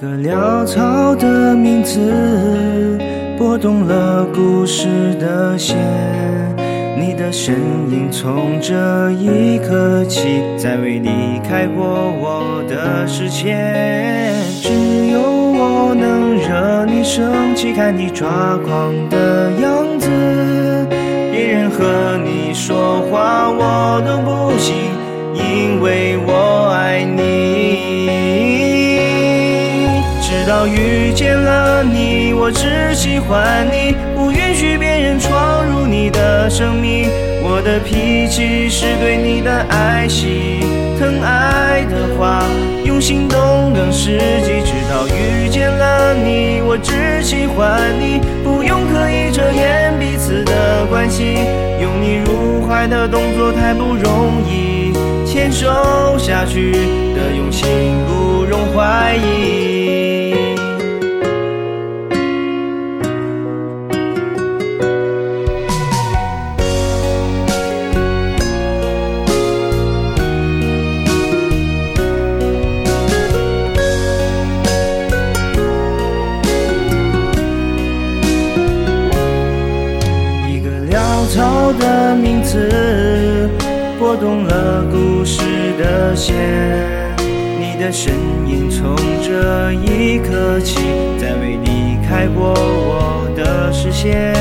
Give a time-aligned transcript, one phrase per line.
[0.00, 1.98] 个潦草的名字，
[3.36, 4.86] 拨动了故事
[5.18, 5.76] 的线。
[6.96, 7.56] 你的身
[7.90, 11.84] 影从这一刻起，再未离开过
[12.20, 14.34] 我的视线。
[14.62, 20.08] 只有我能惹你生气，看你抓狂的样子。
[21.32, 24.30] 别人和你说话我都不
[30.28, 37.08] 直到遇见了你，我只喜欢你，不允许别人闯入你的生命。
[37.42, 40.60] 我的脾气是对你的爱惜，
[40.98, 42.44] 疼爱的话
[42.84, 44.60] 用行动更实际。
[44.66, 51.38] 直到遇见了你，我只喜欢你，不用刻意遮掩彼此的关系。
[51.80, 54.92] 拥你入怀的动作太不容易，
[55.24, 56.72] 牵手下去
[57.16, 57.66] 的用心
[58.06, 60.07] 不容怀疑。
[81.78, 83.48] 的名字，
[83.98, 85.40] 拨动了故事
[85.78, 86.34] 的弦。
[87.58, 88.12] 你的身
[88.46, 90.80] 影从这一刻起，
[91.20, 94.34] 再未离开过我的视线。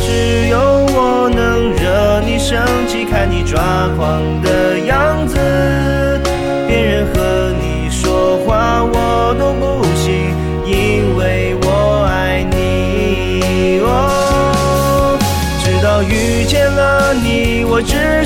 [0.00, 0.58] 只有
[0.94, 4.50] 我能惹你生气，看你抓狂的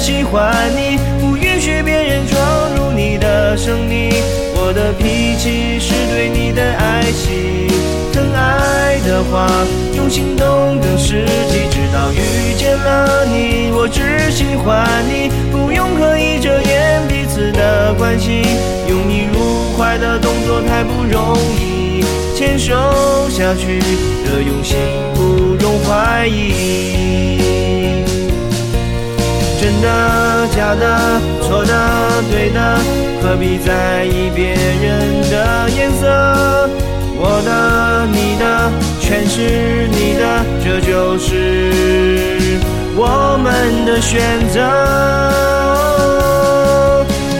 [0.07, 2.39] 喜欢你，不允许别人闯
[2.77, 4.13] 入你的生命。
[4.55, 7.67] 我的脾气是对你的爱惜，
[8.13, 9.51] 疼爱的话
[9.97, 11.67] 用行动更实际。
[11.69, 18.43] 直到遇见了你，我只喜欢你，不用刻意遮掩彼此的关系。
[18.87, 23.81] 拥你入怀的动作太不容易，牵手下去
[24.25, 24.77] 的用心
[25.17, 28.06] 不容怀疑。
[29.77, 32.79] 真的假的，错的对的，
[33.23, 36.71] 何必在意别人的颜色？
[37.19, 42.59] 我的你的全是你的，这就是
[42.97, 44.63] 我们的选择。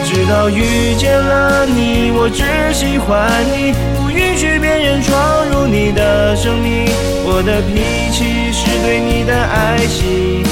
[0.05, 6.85] 直到遇见了你，我只喜欢你，不允许别人闯入你的生命。
[7.25, 10.43] 我的脾气是对你的爱惜，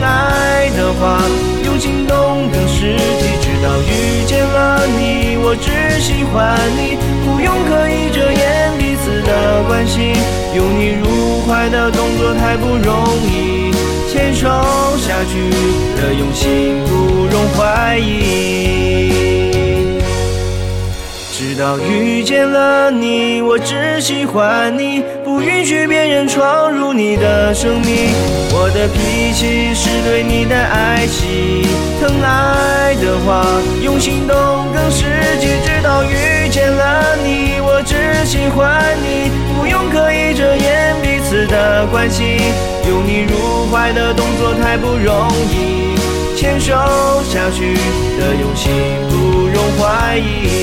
[0.00, 1.20] 爱的话
[1.64, 3.24] 用行动更实际。
[3.42, 10.14] 直到遇见了你，我只喜欢你，不用刻意遮掩彼此的关系。
[10.54, 13.72] 拥你入怀的动作太不容易，
[14.10, 14.48] 牵手
[14.98, 15.50] 下去
[15.96, 19.22] 的用心不容怀疑。
[21.32, 25.02] 直到遇见了你，我只喜欢你，
[25.32, 28.12] 不允许别人闯入你的生命。
[28.52, 31.66] 我的脾气是对你的爱惜，
[31.98, 33.42] 疼爱的话
[33.82, 34.36] 用行动
[34.74, 35.06] 更实
[35.40, 35.46] 际。
[35.64, 42.36] 直到遇见了你，我只喜欢你，不用刻意遮掩彼此的关系。
[42.86, 45.96] 拥你入怀的动作太不容易，
[46.36, 46.74] 牵手
[47.24, 47.72] 下去
[48.20, 48.70] 的用心
[49.08, 50.61] 不容怀疑。